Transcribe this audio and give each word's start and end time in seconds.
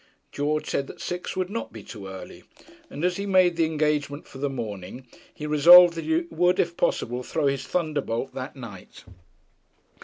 George 0.31 0.67
said 0.67 0.87
that 0.87 0.99
six 0.99 1.35
would 1.37 1.51
not 1.51 1.71
be 1.71 1.83
too 1.83 2.07
early, 2.07 2.43
and 2.89 3.05
as 3.05 3.17
he 3.17 3.27
made 3.27 3.55
the 3.55 3.65
engagement 3.67 4.27
for 4.27 4.39
the 4.39 4.49
morning 4.49 5.05
he 5.31 5.45
resolved 5.45 5.93
that 5.93 6.05
he 6.05 6.23
would 6.31 6.59
if 6.59 6.75
possible 6.75 7.21
throw 7.21 7.45
his 7.45 7.67
thunderbolt 7.67 8.33
that 8.33 8.55
night. 8.55 9.03